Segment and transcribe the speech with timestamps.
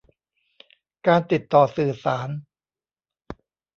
[1.07, 2.29] การติดต่อสื่อสาร